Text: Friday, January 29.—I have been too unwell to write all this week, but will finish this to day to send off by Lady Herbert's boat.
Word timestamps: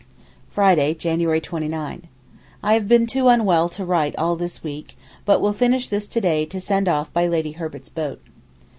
Friday, 0.49 0.95
January 0.95 1.39
29.—I 1.39 2.73
have 2.73 2.87
been 2.87 3.05
too 3.05 3.27
unwell 3.27 3.69
to 3.69 3.85
write 3.85 4.15
all 4.17 4.35
this 4.35 4.63
week, 4.63 4.97
but 5.25 5.41
will 5.41 5.53
finish 5.53 5.89
this 5.89 6.07
to 6.07 6.19
day 6.19 6.43
to 6.43 6.59
send 6.59 6.89
off 6.89 7.13
by 7.13 7.27
Lady 7.27 7.51
Herbert's 7.51 7.89
boat. 7.89 8.19